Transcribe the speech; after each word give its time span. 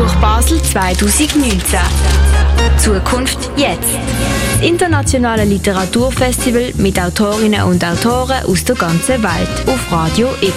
Buch 0.00 0.14
Basel 0.14 0.62
2019. 0.62 1.78
Zukunft 2.78 3.50
jetzt. 3.54 3.82
Das 4.54 4.66
internationale 4.66 5.44
Literaturfestival 5.44 6.72
mit 6.78 6.98
Autorinnen 6.98 7.64
und 7.64 7.84
Autoren 7.84 8.42
aus 8.46 8.64
der 8.64 8.76
ganzen 8.76 9.22
Welt 9.22 9.68
auf 9.68 9.92
Radio 9.92 10.28
X. 10.40 10.54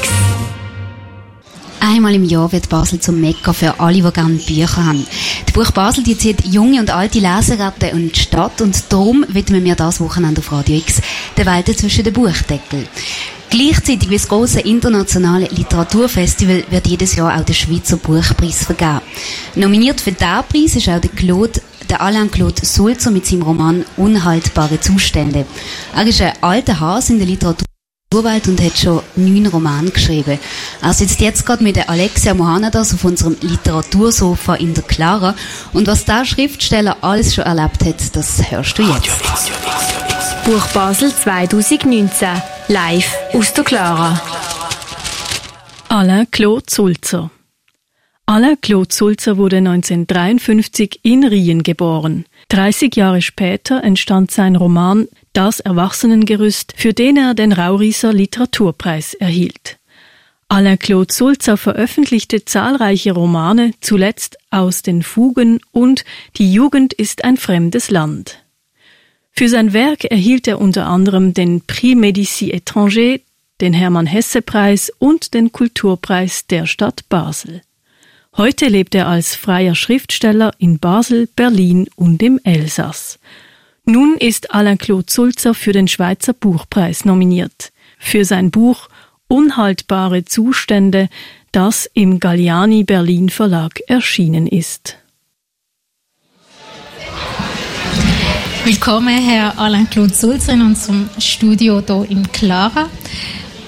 Einmal 1.81 2.15
im 2.15 2.23
Jahr 2.23 2.49
wird 2.53 2.69
Basel 2.69 3.01
zum 3.01 3.19
Mekka 3.19 3.51
für 3.51 3.81
alle, 3.81 4.01
die 4.01 4.13
gerne 4.13 4.35
Bücher 4.35 4.85
haben. 4.85 5.05
Die 5.49 5.51
Buch 5.51 5.71
Basel 5.71 6.05
die 6.05 6.17
zieht 6.17 6.45
junge 6.45 6.79
und 6.79 6.89
alte 6.89 7.19
Leseratten 7.19 7.89
in 7.89 8.11
die 8.13 8.19
Stadt 8.19 8.61
und 8.61 8.93
darum 8.93 9.25
widmen 9.27 9.65
wir 9.65 9.75
das 9.75 9.99
Wochenende 9.99 10.39
auf 10.39 10.53
Radio 10.53 10.77
X 10.77 11.01
der 11.35 11.45
Welt 11.45 11.67
zwischen 11.77 12.05
den 12.05 12.13
Buchdeckel. 12.13 12.87
Gleichzeitig 13.53 14.09
wie 14.09 14.15
das 14.15 14.27
große 14.29 14.61
internationale 14.61 15.45
Literaturfestival 15.45 16.63
wird 16.71 16.87
jedes 16.87 17.15
Jahr 17.15 17.39
auch 17.39 17.45
der 17.45 17.53
Schweizer 17.53 17.97
Buchpreis 17.97 18.63
vergeben. 18.63 19.01
Nominiert 19.53 20.01
für 20.01 20.11
diesen 20.11 20.43
Preis 20.49 20.75
ist 20.75 20.89
auch 20.89 20.99
der 20.99 21.11
Claude 21.11 21.61
der 21.87 22.01
Alain 22.01 22.31
Claude 22.31 22.65
Sulzer 22.65 23.11
mit 23.11 23.27
seinem 23.27 23.43
Roman 23.43 23.85
Unhaltbare 23.95 24.79
Zustände. 24.79 25.45
Er 25.95 26.07
ist 26.07 26.19
ein 26.19 26.33
alter 26.41 26.79
Hase 26.79 27.13
in 27.13 27.19
der 27.19 27.27
Literatur 27.27 27.67
und 28.11 28.59
hat 28.59 28.75
schon 28.75 29.01
neun 29.17 29.45
Romane 29.45 29.91
geschrieben. 29.91 30.39
Er 30.81 30.93
sitzt 30.93 31.21
jetzt 31.21 31.45
gerade 31.45 31.63
mit 31.63 31.77
Alexia 31.87 32.33
Mohanadas 32.33 32.95
auf 32.95 33.05
unserem 33.05 33.37
Literatursofa 33.41 34.55
in 34.55 34.73
der 34.73 34.83
Clara. 34.83 35.35
Und 35.73 35.85
was 35.85 36.05
der 36.05 36.25
Schriftsteller 36.25 36.97
alles 37.01 37.35
schon 37.35 37.43
erlebt 37.43 37.85
hat, 37.85 38.15
das 38.15 38.49
hörst 38.49 38.79
du 38.79 38.81
jetzt. 38.81 39.11
Buch 40.43 40.67
Basel 40.73 41.13
2019. 41.13 42.29
Live 42.69 43.13
aus 43.33 43.53
der 43.53 43.65
Clara. 43.65 44.21
Alain 45.89 46.31
Claude 46.31 46.63
Sulzer 46.69 47.29
Alain 48.25 48.59
Claude 48.61 48.93
Sulzer 48.93 49.35
wurde 49.35 49.57
1953 49.57 51.01
in 51.03 51.25
Rien 51.25 51.63
geboren. 51.63 52.25
30 52.49 52.95
Jahre 52.95 53.21
später 53.21 53.83
entstand 53.83 54.31
sein 54.31 54.55
Roman 54.55 55.07
Das 55.33 55.59
Erwachsenengerüst, 55.59 56.73
für 56.77 56.93
den 56.93 57.17
er 57.17 57.33
den 57.33 57.51
Rauriser 57.51 58.13
Literaturpreis 58.13 59.13
erhielt. 59.13 59.77
Alain 60.47 60.79
Claude 60.79 61.13
Sulzer 61.13 61.57
veröffentlichte 61.57 62.45
zahlreiche 62.45 63.11
Romane, 63.11 63.73
zuletzt 63.81 64.37
Aus 64.51 64.83
den 64.83 65.03
Fugen 65.03 65.59
und 65.71 66.05
Die 66.37 66.53
Jugend 66.53 66.93
ist 66.93 67.25
ein 67.25 67.35
fremdes 67.35 67.91
Land. 67.91 68.42
Für 69.35 69.49
sein 69.49 69.73
Werk 69.73 70.05
erhielt 70.05 70.47
er 70.47 70.61
unter 70.61 70.85
anderem 70.85 71.33
den 71.33 71.61
Prix 71.61 71.97
Médicis 71.97 72.53
Étranger, 72.53 73.19
den 73.61 73.73
Hermann 73.73 74.05
Hesse 74.05 74.43
Preis 74.43 74.91
und 74.99 75.33
den 75.33 75.51
Kulturpreis 75.51 76.45
der 76.45 76.67
Stadt 76.67 77.09
Basel. 77.09 77.63
Heute 78.37 78.67
lebt 78.67 78.93
er 78.93 79.07
als 79.07 79.35
freier 79.35 79.73
Schriftsteller 79.73 80.53
in 80.59 80.77
Basel, 80.77 81.27
Berlin 81.35 81.87
und 81.95 82.21
im 82.21 82.39
Elsass. 82.43 83.17
Nun 83.85 84.17
ist 84.17 84.53
Alain 84.53 84.77
Claude 84.77 85.11
Sulzer 85.11 85.55
für 85.55 85.71
den 85.71 85.87
Schweizer 85.87 86.33
Buchpreis 86.33 87.03
nominiert. 87.03 87.71
Für 87.97 88.25
sein 88.25 88.51
Buch 88.51 88.87
Unhaltbare 89.27 90.25
Zustände, 90.25 91.09
das 91.51 91.89
im 91.95 92.19
Galliani 92.19 92.83
Berlin 92.83 93.29
Verlag 93.29 93.79
erschienen 93.87 94.45
ist. 94.45 94.97
Willkommen, 98.65 99.09
Herr 99.09 99.59
Alain 99.59 99.89
Claude 99.89 100.13
Sulzer, 100.13 100.53
in 100.53 100.61
unserem 100.61 101.09
Studio 101.17 101.83
hier 101.85 102.09
in 102.09 102.31
Clara. 102.31 102.89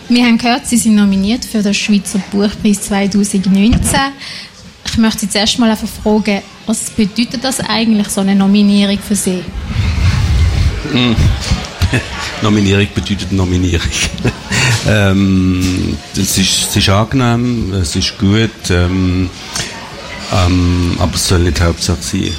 Wir 0.07 0.23
haben 0.23 0.37
gehört, 0.37 0.65
Sie 0.67 0.77
sind 0.77 0.95
nominiert 0.95 1.43
für 1.43 1.61
den 1.61 1.73
Schweizer 1.73 2.19
Buchpreis 2.31 2.83
2019. 2.83 3.99
Ich 4.85 4.97
möchte 4.97 5.19
Sie 5.19 5.29
zuerst 5.29 5.59
mal 5.59 5.69
einfach 5.69 5.89
fragen, 6.01 6.41
was 6.65 6.91
bedeutet 6.91 7.43
das 7.43 7.59
eigentlich, 7.59 8.07
so 8.07 8.21
eine 8.21 8.35
Nominierung 8.35 8.97
für 8.97 9.17
Sie? 9.17 9.43
Mm. 10.93 11.13
Nominierung 12.41 12.87
bedeutet 12.95 13.33
Nominierung. 13.33 13.89
ähm, 14.87 15.97
es, 16.13 16.37
ist, 16.37 16.69
es 16.69 16.75
ist 16.77 16.87
angenehm, 16.87 17.73
es 17.73 17.97
ist 17.97 18.17
gut, 18.17 18.69
ähm, 18.69 19.29
ähm, 20.33 20.95
aber 20.99 21.15
es 21.15 21.27
soll 21.27 21.39
nicht 21.39 21.59
Hauptsache 21.59 22.01
sein. 22.01 22.31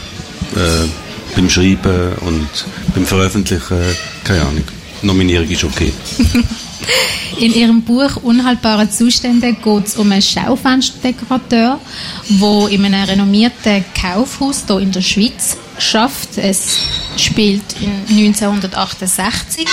Äh, 0.55 1.06
beim 1.37 1.51
Schreiben 1.51 2.15
und 2.23 2.49
beim 2.95 3.07
Veröffentlichen, 3.07 3.79
keine 4.25 4.41
Ahnung. 4.41 4.65
Nominierung 5.03 5.49
ist 5.49 5.63
okay. 5.63 5.93
In 7.39 7.55
ihrem 7.55 7.83
Buch 7.83 8.17
Unhaltbare 8.23 8.89
Zustände 8.89 9.53
geht 9.53 9.87
es 9.87 9.97
um 9.97 10.11
einen 10.11 10.23
Schaufensterdekorateur, 10.23 11.79
der 12.29 12.69
in 12.71 12.85
einem 12.87 13.09
renommierten 13.09 13.85
Kaufhaus 14.01 14.65
hier 14.67 14.79
in 14.79 14.91
der 14.91 15.03
Schweiz 15.03 15.57
schafft. 15.79 16.39
Es 16.39 16.79
spielt 17.19 17.63
in 17.81 17.91
1968 18.17 19.67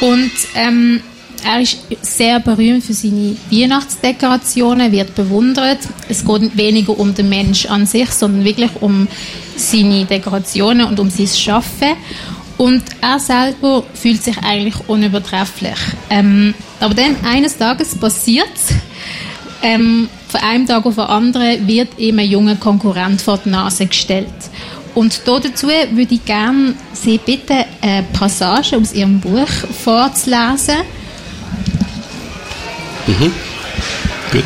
und 0.00 0.30
ähm, 0.54 1.00
er 1.44 1.60
ist 1.60 1.78
sehr 2.02 2.40
berühmt 2.40 2.84
für 2.84 2.92
seine 2.92 3.36
Weihnachtsdekorationen, 3.50 4.92
wird 4.92 5.14
bewundert. 5.14 5.78
Es 6.08 6.24
geht 6.24 6.56
weniger 6.56 6.98
um 6.98 7.14
den 7.14 7.28
Mensch 7.28 7.66
an 7.66 7.86
sich, 7.86 8.10
sondern 8.10 8.44
wirklich 8.44 8.70
um 8.80 9.08
seine 9.56 10.04
Dekorationen 10.04 10.86
und 10.86 11.00
um 11.00 11.10
sein 11.10 11.26
Schaffen. 11.26 11.94
Und 12.56 12.82
er 13.00 13.20
selber 13.20 13.84
fühlt 13.94 14.22
sich 14.22 14.36
eigentlich 14.38 14.76
unübertrefflich. 14.88 15.78
Ähm, 16.10 16.54
aber 16.80 16.94
dann 16.94 17.16
eines 17.24 17.56
Tages 17.56 17.94
passiert 17.94 18.48
ähm, 19.62 20.08
von 20.28 20.40
einem 20.40 20.66
Tag 20.66 20.84
auf 20.86 20.94
den 20.96 21.04
anderen 21.04 21.66
wird 21.66 21.98
ihm 21.98 22.18
ein 22.18 22.28
junger 22.28 22.56
Konkurrent 22.56 23.20
vor 23.20 23.38
die 23.44 23.50
Nase 23.50 23.86
gestellt. 23.86 24.28
Und 24.94 25.22
dazu 25.26 25.68
würde 25.68 26.14
ich 26.14 26.24
gerne 26.24 26.74
Sie 26.92 27.18
bitten, 27.18 27.64
eine 27.80 28.02
Passage 28.12 28.76
aus 28.76 28.92
Ihrem 28.92 29.20
Buch 29.20 29.48
vorzulesen. 29.48 30.76
Mhm. 33.08 33.32
Gut. 34.30 34.44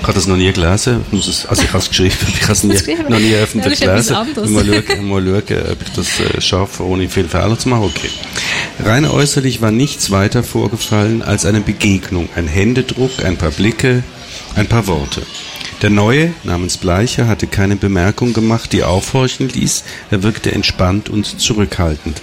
Ich 0.00 0.08
habe 0.08 0.14
das 0.14 0.26
noch 0.26 0.36
nie 0.36 0.52
gelesen. 0.52 1.04
also 1.12 1.62
ich 1.62 1.68
habe 1.68 1.78
es 1.78 1.88
geschrieben, 1.88 2.16
ich 2.28 2.42
habe 2.42 2.52
es 2.52 2.62
nie, 2.64 2.74
noch 3.08 3.18
nie 3.18 3.34
öffentlich 3.34 3.80
ja, 3.80 3.92
gelesen. 3.92 4.14
Mal 4.14 4.26
schauen, 4.34 5.08
mal 5.08 5.22
schauen, 5.22 5.72
ob 5.72 5.82
ich 5.82 5.92
das 5.94 6.20
äh, 6.20 6.40
schaffe, 6.40 6.84
ohne 6.84 7.08
viele 7.08 7.28
Fehler 7.28 7.56
zu 7.56 7.68
machen. 7.68 7.84
Okay. 7.84 8.10
Rein 8.84 9.04
äußerlich 9.04 9.62
war 9.62 9.70
nichts 9.70 10.10
weiter 10.10 10.42
vorgefallen 10.42 11.22
als 11.22 11.46
eine 11.46 11.60
Begegnung, 11.60 12.28
ein 12.34 12.48
Händedruck, 12.48 13.24
ein 13.24 13.36
paar 13.36 13.50
Blicke, 13.52 14.02
ein 14.56 14.66
paar 14.66 14.86
Worte. 14.88 15.22
Der 15.82 15.90
Neue, 15.90 16.32
namens 16.42 16.78
Bleicher, 16.78 17.28
hatte 17.28 17.46
keine 17.46 17.76
Bemerkung 17.76 18.32
gemacht, 18.32 18.72
die 18.72 18.82
aufhorchen 18.82 19.48
ließ. 19.48 19.84
Er 20.10 20.22
wirkte 20.22 20.50
entspannt 20.50 21.08
und 21.10 21.40
zurückhaltend. 21.40 22.22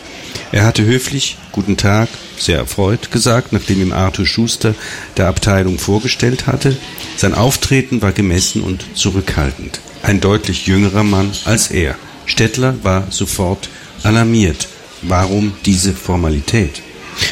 Er 0.52 0.66
hatte 0.66 0.84
höflich 0.84 1.38
Guten 1.52 1.78
Tag, 1.78 2.10
sehr 2.38 2.58
erfreut 2.58 3.12
gesagt, 3.12 3.54
nachdem 3.54 3.82
ihm 3.82 3.94
Arthur 3.94 4.26
Schuster 4.26 4.76
der 5.18 5.28
Abteilung 5.28 5.80
vorgestellt 5.80 6.48
hatte. 6.48 6.76
Sein 7.18 7.34
Auftreten 7.34 8.02
war 8.02 8.12
gemessen 8.12 8.62
und 8.62 8.86
zurückhaltend. 8.96 9.80
Ein 10.02 10.20
deutlich 10.20 10.68
jüngerer 10.68 11.04
Mann 11.04 11.32
als 11.46 11.72
er. 11.72 11.96
Stettler 12.26 12.76
war 12.84 13.08
sofort 13.10 13.70
alarmiert. 14.04 14.68
Warum 15.02 15.54
diese 15.66 15.94
Formalität? 15.94 16.82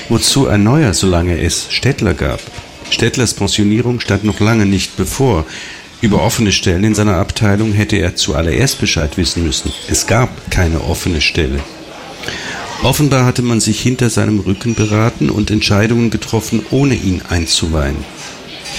Wozu 0.09 0.47
ein 0.47 0.63
neuer, 0.63 0.93
solange 0.93 1.39
es 1.39 1.67
Stettler 1.69 2.13
gab? 2.13 2.39
Stettlers 2.89 3.33
Pensionierung 3.33 3.99
stand 3.99 4.23
noch 4.23 4.39
lange 4.39 4.65
nicht 4.65 4.97
bevor. 4.97 5.45
Über 6.01 6.21
offene 6.21 6.51
Stellen 6.51 6.83
in 6.83 6.95
seiner 6.95 7.17
Abteilung 7.17 7.73
hätte 7.73 7.97
er 7.97 8.15
zuallererst 8.15 8.79
Bescheid 8.79 9.17
wissen 9.17 9.43
müssen. 9.45 9.71
Es 9.87 10.07
gab 10.07 10.51
keine 10.51 10.81
offene 10.81 11.21
Stelle. 11.21 11.59
Offenbar 12.83 13.25
hatte 13.25 13.43
man 13.43 13.59
sich 13.59 13.79
hinter 13.79 14.09
seinem 14.09 14.39
Rücken 14.39 14.73
beraten 14.73 15.29
und 15.29 15.51
Entscheidungen 15.51 16.09
getroffen, 16.09 16.65
ohne 16.71 16.95
ihn 16.95 17.21
einzuweihen. 17.29 17.97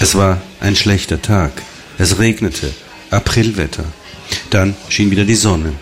Es 0.00 0.16
war 0.16 0.40
ein 0.60 0.74
schlechter 0.74 1.22
Tag. 1.22 1.52
Es 1.98 2.18
regnete. 2.18 2.72
Aprilwetter. 3.10 3.84
Dann 4.50 4.74
schien 4.88 5.12
wieder 5.12 5.24
die 5.24 5.36
Sonne. 5.36 5.72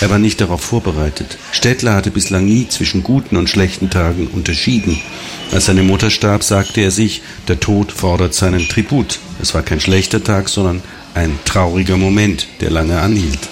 Er 0.00 0.08
war 0.08 0.20
nicht 0.20 0.40
darauf 0.40 0.60
vorbereitet. 0.60 1.36
Städtler 1.50 1.94
hatte 1.94 2.12
bislang 2.12 2.44
nie 2.44 2.68
zwischen 2.68 3.02
guten 3.02 3.36
und 3.36 3.50
schlechten 3.50 3.90
Tagen 3.90 4.28
unterschieden. 4.28 5.00
Als 5.50 5.66
seine 5.66 5.82
Mutter 5.82 6.10
starb, 6.10 6.44
sagte 6.44 6.80
er 6.80 6.92
sich, 6.92 7.22
der 7.48 7.58
Tod 7.58 7.90
fordert 7.90 8.34
seinen 8.34 8.68
Tribut. 8.68 9.18
Es 9.42 9.52
war 9.52 9.62
kein 9.62 9.80
schlechter 9.80 10.22
Tag, 10.22 10.48
sondern 10.48 10.80
ein 11.14 11.38
trauriger 11.44 11.96
Moment, 11.96 12.46
der 12.60 12.70
lange 12.70 13.00
anhielt. 13.00 13.48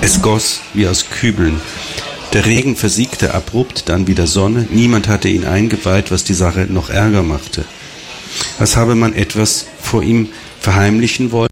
Es 0.00 0.22
goss 0.22 0.60
wie 0.72 0.86
aus 0.86 1.06
Kübeln. 1.10 1.60
Der 2.34 2.46
Regen 2.46 2.74
versiegte 2.74 3.32
abrupt, 3.32 3.88
dann 3.88 4.08
wieder 4.08 4.26
Sonne. 4.26 4.66
Niemand 4.68 5.06
hatte 5.06 5.28
ihn 5.28 5.44
eingeweiht, 5.44 6.10
was 6.10 6.24
die 6.24 6.34
Sache 6.34 6.66
noch 6.68 6.90
ärger 6.90 7.22
machte. 7.22 7.64
Als 8.58 8.76
habe 8.76 8.96
man 8.96 9.14
etwas 9.14 9.66
vor 9.80 10.02
ihm 10.02 10.28
verheimlichen 10.58 11.30
wollen, 11.30 11.48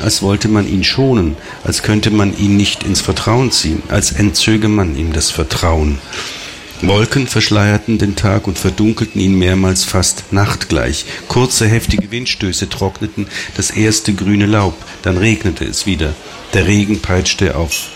als 0.00 0.22
wollte 0.22 0.46
man 0.46 0.68
ihn 0.68 0.84
schonen, 0.84 1.36
als 1.64 1.82
könnte 1.82 2.12
man 2.12 2.38
ihn 2.38 2.56
nicht 2.56 2.84
ins 2.84 3.00
Vertrauen 3.00 3.50
ziehen, 3.50 3.82
als 3.88 4.12
entzöge 4.12 4.68
man 4.68 4.96
ihm 4.96 5.12
das 5.12 5.32
Vertrauen. 5.32 5.98
Wolken 6.82 7.26
verschleierten 7.26 7.98
den 7.98 8.14
Tag 8.14 8.46
und 8.46 8.58
verdunkelten 8.58 9.20
ihn 9.20 9.36
mehrmals 9.36 9.82
fast 9.82 10.32
nachtgleich. 10.32 11.04
Kurze, 11.26 11.66
heftige 11.66 12.12
Windstöße 12.12 12.68
trockneten 12.68 13.26
das 13.56 13.72
erste 13.72 14.14
grüne 14.14 14.46
Laub, 14.46 14.76
dann 15.02 15.16
regnete 15.16 15.64
es 15.64 15.84
wieder. 15.84 16.14
Der 16.54 16.68
Regen 16.68 17.00
peitschte 17.00 17.56
auf. 17.56 17.88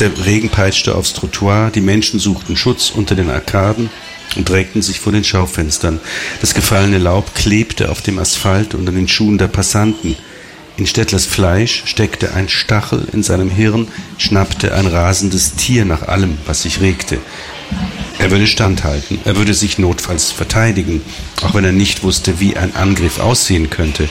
Der 0.00 0.10
Regen 0.24 0.48
peitschte 0.48 0.94
aufs 0.94 1.12
Trottoir, 1.12 1.70
die 1.74 1.80
Menschen 1.80 2.18
suchten 2.18 2.56
Schutz 2.56 2.90
unter 2.90 3.14
den 3.14 3.30
Arkaden 3.30 3.90
und 4.36 4.48
drängten 4.48 4.82
sich 4.82 5.00
vor 5.00 5.12
den 5.12 5.24
Schaufenstern. 5.24 6.00
Das 6.40 6.54
gefallene 6.54 6.98
Laub 6.98 7.34
klebte 7.34 7.90
auf 7.90 8.02
dem 8.02 8.18
Asphalt 8.18 8.74
und 8.74 8.88
an 8.88 8.94
den 8.94 9.08
Schuhen 9.08 9.38
der 9.38 9.48
Passanten. 9.48 10.16
In 10.76 10.86
Stettlers 10.86 11.26
Fleisch 11.26 11.84
steckte 11.86 12.34
ein 12.34 12.48
Stachel 12.48 13.06
in 13.12 13.22
seinem 13.22 13.50
Hirn, 13.50 13.86
schnappte 14.18 14.74
ein 14.74 14.86
rasendes 14.86 15.54
Tier 15.54 15.84
nach 15.84 16.02
allem, 16.02 16.38
was 16.46 16.62
sich 16.62 16.80
regte. 16.80 17.18
Er 18.18 18.30
würde 18.30 18.46
standhalten, 18.46 19.18
er 19.24 19.36
würde 19.36 19.54
sich 19.54 19.78
notfalls 19.78 20.30
verteidigen, 20.30 21.02
auch 21.42 21.54
wenn 21.54 21.64
er 21.64 21.72
nicht 21.72 22.02
wusste, 22.02 22.40
wie 22.40 22.56
ein 22.56 22.74
Angriff 22.74 23.18
aussehen 23.18 23.70
könnte. 23.70 24.08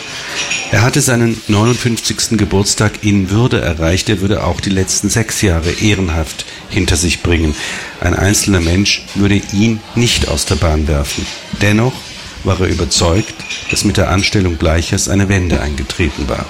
Er 0.71 0.81
hatte 0.81 1.01
seinen 1.01 1.41
59. 1.47 2.37
Geburtstag 2.37 3.03
in 3.03 3.29
Würde 3.29 3.61
erreicht, 3.61 4.09
er 4.09 4.21
würde 4.21 4.43
auch 4.43 4.59
die 4.59 4.69
letzten 4.69 5.09
sechs 5.09 5.41
Jahre 5.41 5.71
ehrenhaft 5.71 6.45
hinter 6.69 6.95
sich 6.95 7.23
bringen. 7.23 7.55
Ein 8.01 8.13
einzelner 8.13 8.59
Mensch 8.59 9.05
würde 9.15 9.41
ihn 9.53 9.79
nicht 9.95 10.27
aus 10.27 10.45
der 10.45 10.55
Bahn 10.55 10.87
werfen. 10.87 11.25
Dennoch 11.61 11.93
war 12.43 12.59
er 12.59 12.67
überzeugt, 12.67 13.33
dass 13.71 13.85
mit 13.85 13.97
der 13.97 14.09
Anstellung 14.09 14.57
Bleichers 14.57 15.07
eine 15.07 15.29
Wende 15.29 15.61
eingetreten 15.61 16.27
war. 16.27 16.45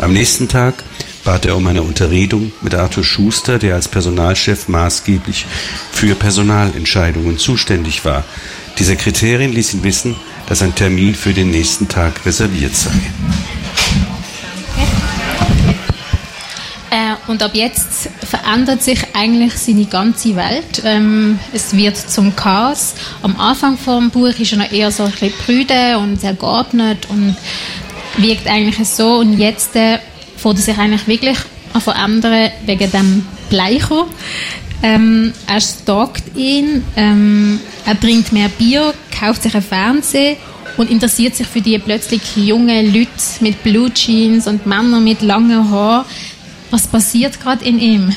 Am 0.00 0.12
nächsten 0.12 0.48
Tag 0.48 0.82
bat 1.24 1.46
er 1.46 1.56
um 1.56 1.66
eine 1.66 1.82
Unterredung 1.82 2.52
mit 2.60 2.74
Arthur 2.74 3.02
Schuster, 3.02 3.58
der 3.58 3.74
als 3.74 3.88
Personalchef 3.88 4.68
maßgeblich 4.68 5.46
für 5.90 6.14
Personalentscheidungen 6.14 7.38
zuständig 7.38 8.04
war. 8.04 8.24
Die 8.78 8.84
Sekretärin 8.84 9.52
ließ 9.52 9.74
ihn 9.74 9.84
wissen, 9.84 10.16
dass 10.46 10.62
ein 10.62 10.74
Termin 10.74 11.14
für 11.14 11.32
den 11.32 11.50
nächsten 11.50 11.88
Tag 11.88 12.26
reserviert 12.26 12.76
sei. 12.76 12.90
Äh, 16.90 17.14
und 17.26 17.42
ab 17.42 17.52
jetzt 17.54 18.08
verändert 18.24 18.82
sich 18.82 19.00
eigentlich 19.14 19.54
seine 19.54 19.86
ganze 19.86 20.36
Welt. 20.36 20.82
Ähm, 20.84 21.40
es 21.52 21.76
wird 21.76 21.96
zum 21.96 22.36
Chaos. 22.36 22.94
Am 23.22 23.38
Anfang 23.40 23.78
vom 23.78 24.10
Buch 24.10 24.38
ist 24.38 24.52
er 24.52 24.58
noch 24.58 24.70
eher 24.70 24.92
so 24.92 25.04
ein 25.04 25.10
bisschen 25.10 25.32
prüde 25.44 25.98
und 25.98 26.20
sehr 26.20 26.34
geordnet 26.34 27.08
und 27.08 27.36
wirkt 28.18 28.46
eigentlich 28.46 28.88
so. 28.88 29.16
Und 29.16 29.38
jetzt 29.38 29.74
äh, 29.74 29.98
fängt 30.44 30.58
er 30.58 30.62
sich 30.62 30.78
eigentlich 30.78 31.06
wirklich 31.06 31.38
an 31.72 31.80
verändern 31.80 32.50
wegen 32.66 32.90
dem 32.90 33.26
Bleicher. 33.48 34.06
Ähm, 34.82 35.32
er 35.46 35.60
stalkt 35.60 36.36
ihn, 36.36 36.84
ähm, 36.96 37.58
er 37.86 37.98
trinkt 37.98 38.32
mehr 38.32 38.50
Bier, 38.50 38.92
kauft 39.18 39.42
sich 39.42 39.54
einen 39.54 39.64
Fernseher 39.64 40.36
und 40.76 40.90
interessiert 40.90 41.34
sich 41.34 41.46
für 41.46 41.62
die 41.62 41.78
plötzlich 41.78 42.20
jungen 42.36 42.92
Leute 42.92 43.08
mit 43.40 43.62
Blue 43.62 43.90
Jeans 43.92 44.46
und 44.46 44.66
Männer 44.66 45.00
mit 45.00 45.22
langen 45.22 45.70
Haaren. 45.70 46.04
Was 46.70 46.86
passiert 46.86 47.40
gerade 47.40 47.64
in 47.64 47.78
ihm? 47.78 48.14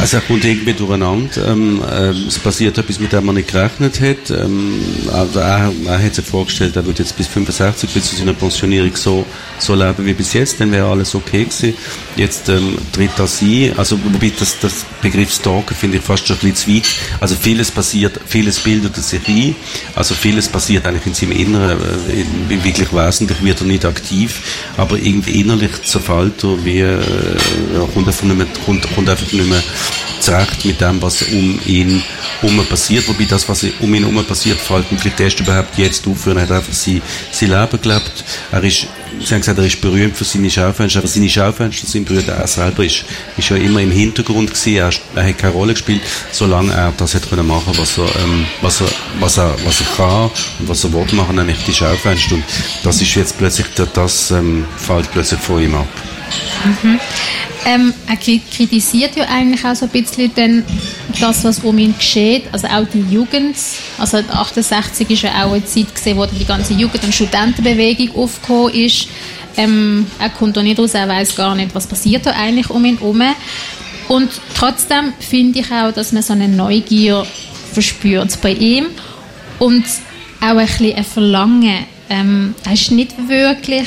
Also 0.00 0.18
er 0.18 0.22
kommt 0.22 0.44
irgendwie 0.44 0.72
durcheinander. 0.72 1.48
Ähm, 1.48 1.82
äh, 1.82 2.10
es 2.10 2.38
passiert 2.38 2.76
etwas, 2.78 3.00
mit 3.00 3.12
dem 3.12 3.24
man 3.24 3.34
nicht 3.34 3.50
gerechnet 3.50 4.00
hat. 4.00 4.30
Ähm, 4.30 4.80
also 5.12 5.40
er, 5.40 5.72
er 5.86 6.02
hat 6.02 6.14
sich 6.14 6.24
vorgestellt, 6.24 6.76
er 6.76 6.84
würde 6.84 7.02
jetzt 7.02 7.16
bis 7.16 7.26
65, 7.28 7.90
bis 7.90 8.10
zu 8.10 8.16
seiner 8.16 8.34
Pensionierung 8.34 8.94
so, 8.94 9.24
so 9.58 9.74
leben 9.74 10.04
wie 10.04 10.14
bis 10.14 10.32
jetzt, 10.32 10.60
dann 10.60 10.70
wäre 10.72 10.86
alles 10.86 11.14
okay 11.14 11.44
gewesen. 11.44 11.74
Jetzt 12.16 12.48
ähm, 12.48 12.76
tritt 12.92 13.12
das 13.16 13.40
ein. 13.40 13.72
Also 13.78 13.98
wobei 14.02 14.32
das, 14.36 14.58
das 14.60 14.84
Begriff 15.00 15.32
Stalker 15.32 15.74
finde 15.74 15.98
ich 15.98 16.02
fast 16.02 16.26
schon 16.26 16.36
ein 16.36 16.50
bisschen 16.50 16.56
zu 16.56 16.74
weit. 16.74 17.20
Also 17.20 17.36
vieles 17.36 17.70
passiert, 17.70 18.20
vieles 18.26 18.60
bildet 18.60 18.96
sich 18.96 19.26
ein. 19.28 19.54
Also 19.94 20.14
vieles 20.14 20.48
passiert 20.48 20.86
eigentlich 20.86 21.06
in 21.06 21.14
seinem 21.14 21.32
Inneren. 21.32 21.78
Äh, 21.80 22.64
wirklich 22.64 22.92
wesentlich 22.92 23.42
wird 23.42 23.60
er 23.60 23.66
nicht 23.66 23.84
aktiv, 23.84 24.40
aber 24.76 24.96
irgendwie 24.96 25.40
innerlich 25.40 25.82
zerfällt 25.84 26.42
er 26.42 26.64
wie, 26.64 26.80
äh, 26.80 26.98
kommt 27.94 28.08
einfach 28.08 28.24
nicht 28.24 28.36
mehr, 28.36 28.46
kommt, 28.64 28.94
kommt 28.94 29.08
einfach 29.08 29.32
nicht 29.32 29.48
mehr 29.48 29.62
zurecht 30.20 30.64
mit 30.64 30.80
dem, 30.80 31.00
was 31.02 31.22
um 31.22 31.60
ihn 31.66 32.02
herum 32.40 32.64
passiert. 32.66 33.08
Wobei 33.08 33.24
das, 33.24 33.48
was 33.48 33.64
um 33.80 33.94
ihn 33.94 34.04
herum 34.04 34.24
passiert, 34.24 34.58
fällt 34.58 34.86
vielleicht 34.96 35.20
erst 35.20 35.40
überhaupt 35.40 35.78
jetzt 35.78 36.06
auf. 36.06 36.26
Er 36.26 36.42
hat 36.42 36.50
einfach 36.50 36.72
sein, 36.72 37.02
sein 37.30 37.50
Leben 37.50 37.80
gelebt. 37.80 38.24
Er 38.52 38.62
ist, 38.64 38.86
Sie 39.22 39.34
haben 39.34 39.40
gesagt, 39.40 39.58
er 39.58 39.66
ist 39.66 39.80
berühmt 39.80 40.16
für 40.16 40.24
seine 40.24 40.50
Schaufenster, 40.50 41.00
aber 41.00 41.08
seine 41.08 41.28
Schaufenster 41.28 41.86
sind 41.86 42.06
berühmt. 42.06 42.28
Er 42.28 42.46
selber 42.46 42.84
ist, 42.84 43.04
ist 43.36 43.48
ja 43.48 43.56
immer 43.56 43.80
im 43.80 43.90
Hintergrund 43.90 44.50
gewesen. 44.50 44.76
Er, 44.76 44.90
er 45.14 45.28
hat 45.28 45.38
keine 45.38 45.52
Rolle 45.52 45.72
gespielt, 45.74 46.00
solange 46.30 46.72
er 46.72 46.92
das 46.96 47.14
hat 47.14 47.28
können 47.28 47.46
machen, 47.46 47.76
was 47.76 47.98
er, 47.98 48.04
ähm, 48.22 48.46
was 48.62 48.80
er, 48.80 48.88
was 49.18 49.36
er, 49.36 49.54
was 49.64 49.80
er 49.80 49.86
kann 49.96 50.30
und 50.60 50.68
was 50.68 50.84
er 50.84 50.92
will 50.92 51.06
machen, 51.12 51.36
nämlich 51.36 51.58
die 51.66 51.74
Schaufenster. 51.74 52.36
Und 52.36 52.44
das 52.82 53.02
ist 53.02 53.14
jetzt 53.14 53.36
plötzlich, 53.36 53.66
das 53.92 54.30
ähm, 54.30 54.64
fällt 54.76 55.10
plötzlich 55.12 55.40
von 55.40 55.62
ihm 55.62 55.74
ab. 55.74 55.88
Mhm. 56.64 57.00
Ähm, 57.66 57.94
er 58.08 58.16
kritisiert 58.16 59.16
ja 59.16 59.24
eigentlich 59.24 59.64
auch 59.64 59.74
so 59.74 59.84
ein 59.84 59.90
bisschen 59.90 60.34
denn 60.34 60.64
das, 61.20 61.44
was 61.44 61.58
um 61.60 61.76
ihn 61.78 61.94
geschieht, 61.96 62.44
also 62.52 62.66
auch 62.68 62.86
die 62.92 63.04
Jugend. 63.12 63.56
Also 63.98 64.18
68 64.18 65.10
ist 65.10 65.22
ja 65.22 65.44
auch 65.44 65.52
eine 65.52 65.64
Zeit 65.64 65.94
gesehen, 65.94 66.16
wo 66.16 66.24
die 66.26 66.44
ganze 66.44 66.72
Jugend- 66.72 67.04
und 67.04 67.14
Studentenbewegung 67.14 68.16
aufgekommen 68.16 68.74
ist. 68.74 69.08
Ähm, 69.56 70.06
er 70.18 70.30
kommt 70.30 70.56
da 70.56 70.62
nicht 70.62 70.78
raus, 70.78 70.94
er 70.94 71.08
weiß 71.08 71.34
gar 71.34 71.54
nicht, 71.54 71.74
was 71.74 71.86
passiert 71.86 72.24
da 72.24 72.30
eigentlich 72.30 72.70
um 72.70 72.84
ihn 72.84 72.98
herum. 72.98 73.22
Und 74.08 74.30
trotzdem 74.54 75.12
finde 75.18 75.60
ich 75.60 75.70
auch, 75.70 75.92
dass 75.92 76.12
man 76.12 76.22
so 76.22 76.32
eine 76.32 76.48
Neugier 76.48 77.26
verspürt 77.72 78.40
bei 78.40 78.52
ihm 78.52 78.86
und 79.58 79.84
auch 80.40 80.56
ein 80.56 80.66
bisschen 80.66 80.96
ein 80.96 81.04
Verlangen. 81.04 81.86
Ähm, 82.08 82.54
er 82.64 82.72
ist 82.72 82.90
nicht 82.90 83.28
wirklich 83.28 83.86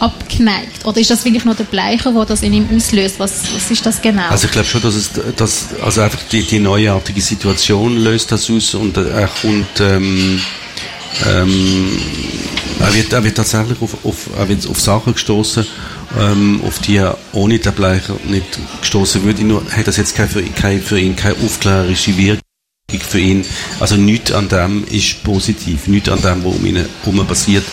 abgeneigt? 0.00 0.84
Oder 0.84 1.00
ist 1.00 1.10
das 1.10 1.24
wirklich 1.24 1.44
nur 1.44 1.54
der 1.54 1.64
Bleicher, 1.64 2.12
der 2.12 2.24
das 2.24 2.42
in 2.42 2.52
ihm 2.52 2.68
auslöst? 2.74 3.18
Was, 3.18 3.54
was 3.54 3.70
ist 3.70 3.84
das 3.84 4.00
genau? 4.00 4.28
Also 4.28 4.46
ich 4.46 4.52
glaube 4.52 4.68
schon, 4.68 4.82
dass 4.82 4.94
es 4.94 5.10
dass, 5.36 5.68
also 5.82 6.00
einfach 6.00 6.20
die, 6.30 6.42
die 6.42 6.58
neuartige 6.58 7.20
Situation 7.20 7.96
löst 7.96 8.32
das 8.32 8.50
aus 8.50 8.74
und 8.74 8.96
er 8.96 9.28
kommt 9.28 9.80
ähm, 9.80 10.40
ähm, 11.26 12.00
er, 12.78 12.94
wird, 12.94 13.12
er 13.12 13.24
wird 13.24 13.36
tatsächlich 13.36 13.80
auf, 13.82 14.04
auf, 14.04 14.30
er 14.38 14.48
wird 14.48 14.66
auf 14.68 14.80
Sachen 14.80 15.14
gestoßen, 15.14 15.66
ähm, 16.18 16.60
auf 16.66 16.78
die 16.78 16.96
er 16.96 17.18
ohne 17.32 17.58
den 17.58 17.72
Bleicher 17.72 18.14
nicht 18.28 18.58
gestoßen 18.80 19.22
würde. 19.24 19.42
Nur 19.42 19.62
hat 19.70 19.86
das 19.86 19.96
jetzt 19.96 20.14
keine, 20.14 20.28
für, 20.28 20.42
für 20.80 20.98
ihn 20.98 21.16
keine 21.16 21.34
aufklärerische 21.44 22.16
Wirkung 22.16 22.39
für 22.98 23.20
ihn. 23.20 23.44
Also 23.78 23.96
nichts 23.96 24.32
an 24.32 24.48
dem 24.48 24.84
ist 24.90 25.22
positiv. 25.22 25.86
Nichts 25.86 26.08
an 26.08 26.20
dem, 26.20 26.44
was 26.44 26.54
um 26.54 26.66
ihn 26.66 26.84
herum 27.04 27.26
passiert, 27.26 27.64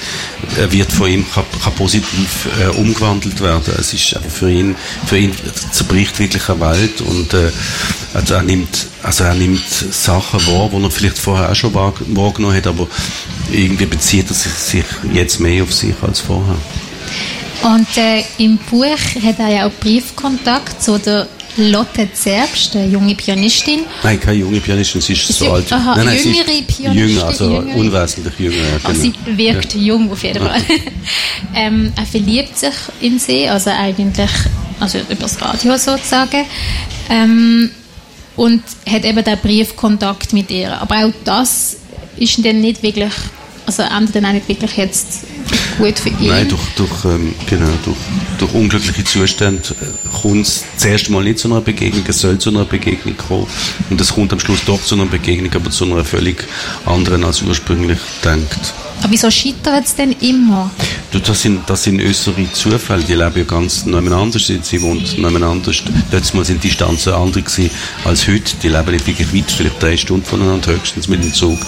wird 0.69 0.91
von 0.91 1.09
ihm 1.09 1.25
kann, 1.33 1.43
kann 1.63 1.73
positiv 1.73 2.47
äh, 2.61 2.67
umgewandelt 2.77 3.41
werden. 3.41 3.73
Es 3.79 3.93
ist 3.93 4.15
für 4.29 4.49
ihn, 4.49 4.75
für 5.05 5.17
ihn 5.17 5.31
zerbricht 5.71 6.17
wirklich 6.19 6.49
eine 6.49 6.59
Welt 6.59 7.01
und 7.01 7.33
äh, 7.33 7.51
also 8.13 8.35
er 8.35 8.43
nimmt, 8.43 8.87
also 9.03 9.23
er 9.23 9.35
nimmt 9.35 9.67
Sachen 9.67 10.45
wahr, 10.47 10.69
die 10.71 10.83
er 10.83 10.91
vielleicht 10.91 11.17
vorher 11.17 11.51
auch 11.51 11.55
schon 11.55 11.73
wahrgenommen 11.73 12.55
hat, 12.55 12.67
aber 12.67 12.87
irgendwie 13.51 13.85
bezieht 13.85 14.29
er 14.29 14.35
sich 14.35 14.83
jetzt 15.13 15.39
mehr 15.39 15.63
auf 15.63 15.73
sich 15.73 15.95
als 16.01 16.19
vorher. 16.19 16.57
Und 17.63 17.97
äh, 17.97 18.23
im 18.37 18.57
Buch 18.57 18.85
hat 19.23 19.39
er 19.39 19.49
ja 19.49 19.67
auch 19.67 19.71
Briefkontakt 19.79 20.81
zu 20.81 20.99
der 20.99 21.27
Lotte 21.57 22.07
Zerbst, 22.13 22.75
eine 22.75 22.87
junge 22.87 23.15
Pianistin. 23.15 23.81
Nein, 24.03 24.19
keine 24.19 24.37
junge 24.37 24.59
Pianistin, 24.59 25.01
sie 25.01 25.13
ist, 25.13 25.29
ist 25.29 25.39
so 25.39 25.51
alt. 25.51 25.71
Aha, 25.73 25.95
nein, 25.95 26.05
nein, 26.05 26.17
jüngere 26.17 26.61
Pianistin. 26.61 26.93
Jünger, 26.93 27.25
also 27.25 27.51
jüngere. 27.51 27.75
unwesentlich 27.75 28.39
jünger. 28.39 28.55
Ja, 28.55 28.89
genau. 28.91 28.99
sie 28.99 29.13
wirkt 29.25 29.73
ja. 29.73 29.81
jung 29.81 30.11
auf 30.11 30.23
jeden 30.23 30.45
Fall. 30.45 30.61
ähm, 31.55 31.91
er 31.95 32.05
verliebt 32.05 32.57
sich 32.57 32.73
in 33.01 33.19
sie, 33.19 33.47
also 33.47 33.71
eigentlich 33.71 34.29
also 34.79 34.99
über 34.99 35.15
das 35.15 35.41
Radio 35.41 35.77
sozusagen. 35.77 36.45
Ähm, 37.09 37.71
und 38.35 38.61
hat 38.87 39.03
eben 39.03 39.23
den 39.23 39.37
Briefkontakt 39.39 40.33
mit 40.33 40.51
ihr. 40.51 40.79
Aber 40.79 41.05
auch 41.05 41.13
das 41.23 41.77
ist 42.17 42.43
dann 42.45 42.61
nicht 42.61 42.83
wirklich, 42.83 43.11
also 43.65 43.83
endet 43.83 44.15
dann 44.15 44.25
auch 44.25 44.33
nicht 44.33 44.47
wirklich 44.47 44.77
jetzt 44.77 45.23
gut 45.77 45.99
für 45.99 46.09
ihn. 46.09 46.27
Nein, 46.27 46.49
durch, 46.49 46.61
durch, 46.75 47.05
ähm, 47.05 47.33
genau, 47.45 47.69
durch, 47.83 47.97
durch 48.37 48.53
unglückliche 48.53 49.03
Zustände 49.03 49.61
äh, 49.81 50.19
kommt 50.21 50.47
es 50.47 50.65
zuerst 50.77 51.09
mal 51.09 51.23
nicht 51.23 51.39
zu 51.39 51.47
einer 51.49 51.61
Begegnung, 51.61 52.03
es 52.07 52.19
soll 52.19 52.37
zu 52.37 52.49
einer 52.49 52.65
Begegnung 52.65 53.15
kommen. 53.17 53.47
Und 53.89 53.99
es 54.01 54.13
kommt 54.13 54.33
am 54.33 54.39
Schluss 54.39 54.63
doch 54.65 54.81
zu 54.81 54.95
einer 54.95 55.05
Begegnung, 55.05 55.53
aber 55.53 55.69
zu 55.69 55.85
einer 55.85 56.03
völlig 56.03 56.45
anderen 56.85 57.23
als 57.23 57.41
ursprünglich 57.41 57.99
denkt. 58.23 58.73
Aber 59.01 59.11
wieso 59.11 59.29
scheitert 59.29 59.85
es 59.85 59.95
denn 59.95 60.11
immer? 60.21 60.71
Das, 61.11 61.41
sind, 61.41 61.69
das 61.69 61.83
sind 61.83 62.01
äußere 62.01 62.51
Zufälle, 62.51 63.03
die 63.03 63.13
leben 63.13 63.37
ja 63.37 63.43
ganz 63.43 63.85
nebeneinander, 63.85 64.39
sie 64.39 64.81
wohnt 64.81 65.17
nebeneinander. 65.17 65.71
Letztes 66.11 66.33
Mal 66.33 66.43
sind 66.43 66.63
die 66.63 66.67
Distanzen 66.67 67.13
andere 67.13 67.43
als 68.03 68.27
heute, 68.27 68.55
die 68.61 68.67
leben 68.67 68.91
nicht 68.91 69.07
wirklich 69.07 69.33
weit, 69.33 69.49
vielleicht 69.49 69.81
drei 69.81 69.95
Stunden 69.95 70.25
voneinander, 70.25 70.73
höchstens 70.73 71.07
mit 71.07 71.23
dem 71.23 71.33
Zug. 71.33 71.59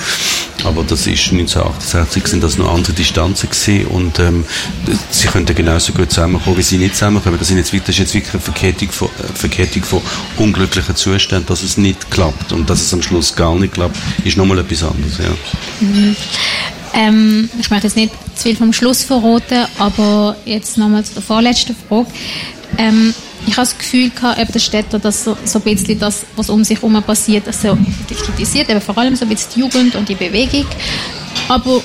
Aber 0.65 0.83
das 0.83 1.07
ist 1.07 1.31
1968 1.31 2.27
sind 2.27 2.43
das 2.43 2.57
noch 2.57 2.73
andere 2.73 2.93
Distanzen 2.93 3.49
gewesen 3.49 3.85
und 3.87 4.19
ähm, 4.19 4.43
sie 5.09 5.27
könnten 5.27 5.55
genauso 5.55 5.93
gut 5.93 6.11
zusammenkommen, 6.11 6.57
wie 6.57 6.61
sie 6.61 6.77
nicht 6.77 6.95
zusammenkommen. 6.95 7.39
Das, 7.39 7.47
sind 7.47 7.57
jetzt, 7.57 7.73
das 7.73 7.89
ist 7.89 7.97
jetzt 7.99 8.13
wirklich 8.13 8.33
eine 8.33 8.41
Verkettung 8.41 8.91
von, 8.91 9.07
äh, 9.07 9.37
Verkettung 9.37 9.83
von 9.83 10.01
unglücklichen 10.37 10.97
Zuständen, 10.97 11.47
dass 11.47 11.63
es 11.63 11.77
nicht 11.77 12.11
klappt 12.11 12.51
und 12.51 12.69
dass 12.69 12.81
es 12.81 12.93
am 12.93 13.01
Schluss 13.01 13.35
gar 13.35 13.55
nicht 13.55 13.73
klappt, 13.73 13.97
ist 14.25 14.35
nochmal 14.35 14.59
etwas 14.59 14.83
anderes. 14.83 15.17
Ja. 15.17 15.29
Mhm. 15.79 16.15
Ähm, 16.93 17.49
ich 17.59 17.69
möchte 17.69 17.87
jetzt 17.87 17.95
nicht 17.95 18.13
zu 18.35 18.43
viel 18.43 18.55
vom 18.55 18.73
Schluss 18.73 19.03
verraten, 19.03 19.65
aber 19.77 20.35
jetzt 20.45 20.77
nochmal 20.77 21.03
zu 21.03 21.13
der 21.13 21.23
vorletzten 21.23 21.75
Frage. 21.87 22.07
Ähm, 22.77 23.13
ich 23.47 23.53
habe 23.53 23.67
das 23.67 23.77
Gefühl 23.77 24.09
gehabt, 24.09 24.53
der 24.53 24.59
Städter, 24.59 24.99
dass 24.99 25.23
so, 25.23 25.37
so 25.45 25.59
ein 25.59 25.63
bisschen 25.63 25.99
das, 25.99 26.25
was 26.35 26.49
um 26.49 26.63
sich 26.63 26.81
herum 26.81 27.01
passiert, 27.03 27.47
also 27.47 27.77
kritisiert, 28.07 28.69
eben 28.69 28.81
vor 28.81 28.97
allem 28.97 29.15
so 29.15 29.25
ein 29.25 29.29
bisschen 29.29 29.51
die 29.55 29.59
Jugend 29.61 29.95
und 29.95 30.09
die 30.09 30.15
Bewegung. 30.15 30.65
Aber 31.47 31.81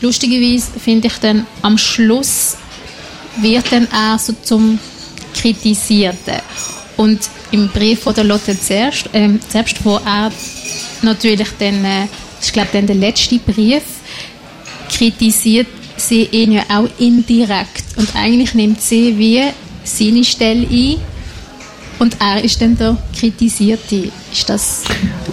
lustigerweise 0.00 0.78
finde 0.78 1.08
ich 1.08 1.18
dann 1.18 1.46
am 1.62 1.76
Schluss 1.76 2.56
wird 3.40 3.70
dann 3.72 3.88
auch 3.92 4.18
so 4.18 4.34
zum 4.42 4.78
Kritisierten. 5.34 6.36
Und 6.96 7.20
im 7.50 7.68
Brief 7.68 8.00
von 8.00 8.14
der 8.14 8.24
Lotte 8.24 8.58
Zerbst, 8.58 9.08
äh, 9.12 9.28
Zerbst 9.48 9.84
wo 9.84 9.96
er 9.96 10.30
natürlich 11.02 11.48
dann, 11.58 11.84
äh, 11.84 12.06
ich 12.40 12.52
glaube 12.52 12.68
dann 12.72 12.86
der 12.86 12.96
letzte 12.96 13.38
Brief, 13.38 13.82
kritisiert 14.92 15.66
sie 15.96 16.24
ihn 16.24 16.52
ja 16.52 16.62
auch 16.68 16.88
indirekt. 16.98 17.84
Und 17.96 18.14
eigentlich 18.14 18.54
nimmt 18.54 18.80
sie 18.80 19.18
wie 19.18 19.42
seine 19.84 20.24
Stelle 20.24 20.66
ein 20.70 20.96
und 22.02 22.16
er 22.20 22.42
ist 22.42 22.60
dann 22.60 22.76
der 22.76 22.96
Kritisierte. 23.16 24.10
Ist 24.32 24.48
das... 24.48 24.82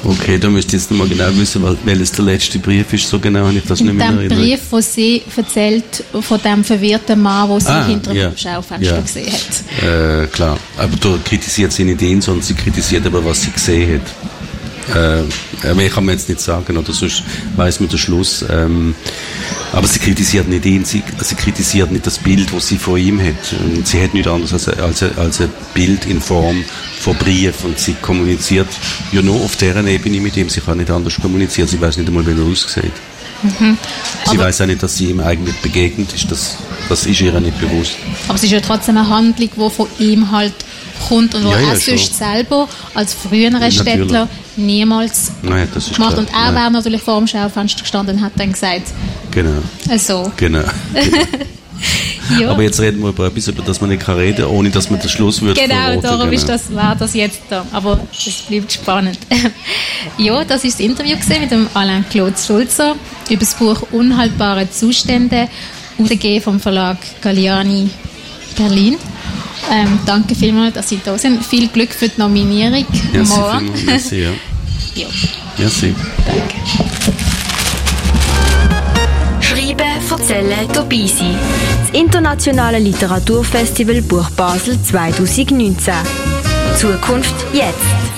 Okay, 0.03 0.37
da 0.37 0.49
müsste 0.49 0.75
ich 0.75 0.81
jetzt 0.83 0.91
nochmal 0.91 1.07
genau 1.07 1.35
wissen, 1.35 1.63
weil 1.63 2.01
es 2.01 2.11
der 2.11 2.25
letzte 2.25 2.59
Brief 2.59 2.93
ist, 2.93 3.09
so 3.09 3.17
genau 3.17 3.47
habe 3.47 3.57
ich 3.57 3.63
das 3.63 3.79
In 3.79 3.87
nicht 3.87 3.95
mehr 3.95 4.07
erinnert. 4.07 4.37
Brief, 4.37 4.59
wo 4.69 4.79
sie 4.79 5.23
erzählt 5.35 6.03
von 6.21 6.39
dem 6.41 6.63
verwirrten 6.63 7.19
Mann, 7.21 7.49
den 7.49 7.59
sie 7.59 7.69
ah, 7.69 7.85
hinter 7.87 8.13
ja. 8.13 8.29
dem 8.29 8.37
Schaufenster 8.37 8.95
ja. 8.95 9.01
gesehen 9.01 9.33
hat. 9.33 9.83
Äh, 9.83 10.27
klar, 10.27 10.59
aber 10.77 10.95
da 10.97 11.17
kritisiert 11.25 11.71
sie 11.71 11.85
nicht 11.85 12.03
ihn, 12.03 12.21
sondern 12.21 12.43
sie 12.43 12.53
kritisiert 12.53 13.03
aber, 13.05 13.25
was 13.25 13.41
sie 13.41 13.51
gesehen 13.51 13.95
hat. 13.95 14.38
Äh, 14.95 15.73
mehr 15.73 15.89
kann 15.89 16.05
man 16.05 16.15
jetzt 16.15 16.29
nicht 16.29 16.41
sagen, 16.41 16.77
oder 16.77 16.93
sonst 16.93 17.23
weiß 17.55 17.79
man 17.79 17.89
den 17.89 17.97
Schluss. 17.97 18.43
Ähm, 18.49 18.95
aber 19.71 19.87
sie 19.87 19.99
kritisiert 19.99 20.47
nicht 20.47 20.65
ihn, 20.65 20.83
sie, 20.85 21.03
sie 21.21 21.35
kritisiert 21.35 21.91
nicht 21.91 22.07
das 22.07 22.17
Bild, 22.17 22.51
das 22.53 22.67
sie 22.67 22.77
von 22.77 22.97
ihm 22.97 23.19
hat. 23.19 23.53
Und 23.63 23.87
sie 23.87 24.01
hat 24.01 24.13
nichts 24.13 24.29
anderes 24.29 24.67
als, 24.67 24.79
als, 24.79 25.03
als 25.17 25.41
ein 25.41 25.49
Bild 25.73 26.05
in 26.05 26.21
Form 26.21 26.63
von 26.99 27.15
Brief. 27.17 27.63
Und 27.63 27.79
sie 27.79 27.93
kommuniziert 27.93 28.67
ja 29.11 29.21
nur 29.21 29.41
auf 29.41 29.55
deren 29.57 29.87
Ebene 29.87 30.19
mit 30.19 30.35
ihm. 30.37 30.49
Sie 30.49 30.61
kann 30.61 30.77
nicht 30.77 30.89
anders 30.89 31.19
kommunizieren. 31.19 31.67
Sie 31.67 31.79
weiß 31.79 31.97
nicht 31.97 32.07
einmal, 32.07 32.25
wie 32.25 32.31
er 32.31 32.45
aussieht. 32.45 32.93
Mhm. 33.43 33.77
Sie 34.25 34.31
aber 34.31 34.45
weiß 34.45 34.61
auch 34.61 34.65
nicht, 34.65 34.83
dass 34.83 34.97
sie 34.97 35.11
ihm 35.11 35.19
eigentlich 35.19 35.55
begegnet 35.57 36.13
ist. 36.13 36.29
Das, 36.31 36.57
das 36.89 37.05
ist 37.05 37.21
ihr 37.21 37.39
nicht 37.39 37.59
bewusst. 37.59 37.95
Aber 38.27 38.35
es 38.35 38.43
ist 38.43 38.51
ja 38.51 38.59
trotzdem 38.59 38.97
eine 38.97 39.07
Handlung, 39.07 39.49
die 39.55 39.69
von 39.69 39.87
ihm 39.99 40.31
halt 40.31 40.53
kommt 41.07 41.35
und 41.35 41.43
ja, 41.43 41.59
ja, 41.59 41.69
er 41.69 41.75
sonst 41.77 42.17
selber 42.17 42.67
als 42.93 43.13
früherer 43.13 43.71
Städtler 43.71 44.27
niemals 44.55 45.31
Nein, 45.41 45.67
das 45.73 45.87
ist 45.87 45.95
gemacht. 45.95 46.13
Klar. 46.13 46.25
Und 46.25 46.29
er 46.33 46.55
wäre 46.55 46.71
natürlich 46.71 47.01
vor 47.01 47.17
dem 47.17 47.27
Schaufenster 47.27 47.81
gestanden 47.81 48.17
und 48.17 48.23
hat 48.23 48.33
dann 48.35 48.51
gesagt, 48.51 48.83
genau. 49.31 49.61
Also. 49.89 50.31
Genau. 50.37 50.63
genau. 50.93 52.41
ja. 52.41 52.51
Aber 52.51 52.63
jetzt 52.63 52.79
reden 52.79 53.01
wir 53.01 53.09
über 53.09 53.27
etwas, 53.27 53.47
über 53.47 53.63
das 53.63 53.81
man 53.81 53.89
nicht 53.89 54.03
kann 54.03 54.17
reden 54.17 54.43
kann, 54.43 54.53
ohne 54.53 54.69
dass 54.69 54.89
man 54.89 54.99
das 54.99 55.11
Schluss 55.11 55.41
wird 55.41 55.57
Genau, 55.57 55.75
verraten. 55.75 56.01
darum 56.01 56.19
genau. 56.29 56.33
ist 56.33 56.49
das, 56.49 56.73
war 56.73 56.95
das 56.95 57.13
jetzt 57.13 57.41
da. 57.49 57.65
Aber 57.71 57.99
es 58.11 58.41
bleibt 58.47 58.71
spannend. 58.71 59.19
ja, 60.17 60.43
das 60.43 60.63
ist 60.63 60.79
das 60.79 60.85
Interview 60.85 61.15
mit 61.39 61.51
dem 61.51 61.67
Alain 61.73 62.05
Claude 62.09 62.35
Schulzer 62.37 62.95
über 63.29 63.39
das 63.39 63.55
Buch 63.55 63.83
Unhaltbare 63.91 64.69
Zustände, 64.69 65.47
ausgegeben 65.97 66.43
vom 66.43 66.59
Verlag 66.59 66.97
Galliani 67.21 67.89
Berlin. 68.55 68.97
Ähm, 69.71 69.99
danke 70.05 70.35
vielmals, 70.35 70.73
dass 70.73 70.89
Sie 70.89 70.99
da 71.03 71.17
sind. 71.17 71.45
Viel 71.45 71.67
Glück 71.67 71.93
für 71.93 72.09
die 72.09 72.19
Nominierung 72.19 72.85
Merci 73.13 73.37
morgen. 73.37 73.71
Merci, 73.85 74.21
ja. 74.23 74.29
ja. 74.95 75.07
Merci. 75.57 75.95
Danke. 76.25 76.55
Schreiben, 79.41 80.01
erzählen, 80.09 80.67
dabei 80.73 81.05
sein. 81.05 81.37
Das 81.81 81.99
Internationale 81.99 82.79
Literaturfestival 82.79 84.01
Buch 84.01 84.29
Basel 84.31 84.81
2019. 84.81 85.93
Zukunft 86.77 87.35
jetzt. 87.53 88.08